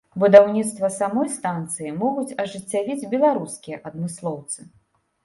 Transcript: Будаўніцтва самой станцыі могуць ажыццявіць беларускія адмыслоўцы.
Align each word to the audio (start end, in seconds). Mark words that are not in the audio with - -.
Будаўніцтва 0.21 0.87
самой 0.93 1.27
станцыі 1.33 1.91
могуць 2.03 2.35
ажыццявіць 2.45 3.07
беларускія 3.13 3.81
адмыслоўцы. 3.91 4.59